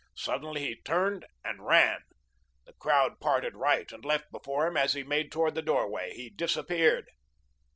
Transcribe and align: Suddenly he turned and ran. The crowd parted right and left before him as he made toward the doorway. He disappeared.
Suddenly 0.15 0.61
he 0.61 0.81
turned 0.81 1.27
and 1.45 1.63
ran. 1.63 1.99
The 2.65 2.73
crowd 2.73 3.19
parted 3.19 3.55
right 3.55 3.91
and 3.91 4.03
left 4.03 4.31
before 4.31 4.65
him 4.65 4.75
as 4.75 4.93
he 4.93 5.03
made 5.03 5.31
toward 5.31 5.53
the 5.53 5.61
doorway. 5.61 6.15
He 6.15 6.31
disappeared. 6.31 7.05